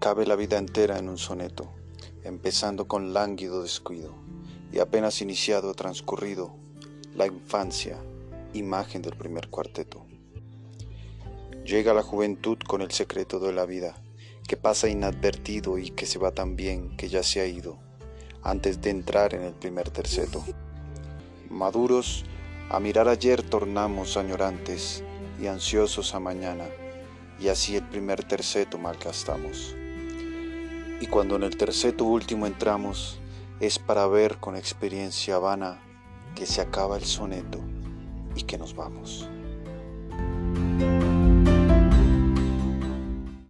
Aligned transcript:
Cabe 0.00 0.24
la 0.24 0.34
vida 0.34 0.56
entera 0.56 0.96
en 0.96 1.10
un 1.10 1.18
soneto, 1.18 1.68
empezando 2.24 2.88
con 2.88 3.12
lánguido 3.12 3.62
descuido, 3.62 4.14
y 4.72 4.78
apenas 4.78 5.20
iniciado 5.20 5.74
transcurrido 5.74 6.54
la 7.14 7.26
infancia, 7.26 7.98
imagen 8.54 9.02
del 9.02 9.14
primer 9.14 9.50
cuarteto. 9.50 10.06
Llega 11.66 11.92
la 11.92 12.02
juventud 12.02 12.56
con 12.66 12.80
el 12.80 12.90
secreto 12.92 13.40
de 13.40 13.52
la 13.52 13.66
vida, 13.66 13.94
que 14.48 14.56
pasa 14.56 14.88
inadvertido 14.88 15.76
y 15.76 15.90
que 15.90 16.06
se 16.06 16.18
va 16.18 16.32
tan 16.32 16.56
bien 16.56 16.96
que 16.96 17.10
ya 17.10 17.22
se 17.22 17.42
ha 17.42 17.46
ido, 17.46 17.76
antes 18.42 18.80
de 18.80 18.88
entrar 18.88 19.34
en 19.34 19.42
el 19.42 19.52
primer 19.52 19.90
terceto. 19.90 20.42
Maduros, 21.50 22.24
a 22.70 22.80
mirar 22.80 23.06
ayer 23.06 23.42
tornamos 23.42 24.16
añorantes 24.16 25.04
y 25.38 25.46
ansiosos 25.46 26.14
a 26.14 26.20
mañana, 26.20 26.64
y 27.38 27.48
así 27.48 27.76
el 27.76 27.86
primer 27.86 28.24
terceto 28.24 28.78
malgastamos. 28.78 29.76
Y 31.00 31.06
cuando 31.06 31.36
en 31.36 31.44
el 31.44 31.56
terceto 31.56 32.04
último 32.04 32.46
entramos, 32.46 33.18
es 33.58 33.78
para 33.78 34.06
ver 34.06 34.36
con 34.36 34.54
experiencia 34.54 35.38
vana 35.38 35.80
que 36.34 36.46
se 36.46 36.60
acaba 36.60 36.96
el 36.96 37.04
soneto 37.04 37.58
y 38.36 38.42
que 38.42 38.58
nos 38.58 38.74
vamos. 38.74 39.28